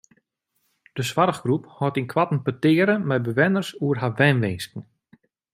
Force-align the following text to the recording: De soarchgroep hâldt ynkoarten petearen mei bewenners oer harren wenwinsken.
De 0.97 1.03
soarchgroep 1.09 1.63
hâldt 1.77 1.99
ynkoarten 2.01 2.43
petearen 2.45 3.01
mei 3.09 3.19
bewenners 3.27 3.69
oer 3.83 3.97
harren 4.01 4.19
wenwinsken. 4.41 4.81